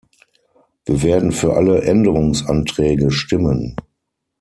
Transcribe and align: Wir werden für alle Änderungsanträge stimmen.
Wir 0.85 1.03
werden 1.03 1.31
für 1.31 1.53
alle 1.53 1.83
Änderungsanträge 1.83 3.11
stimmen. 3.11 3.75